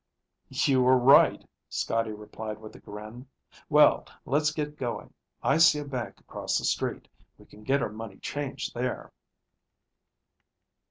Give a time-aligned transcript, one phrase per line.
[0.49, 3.27] "You were right," Scotty replied with a grin.
[3.69, 5.13] "Well, let's get going.
[5.43, 7.07] I see a bank across the street.
[7.37, 9.11] We can get our money changed there."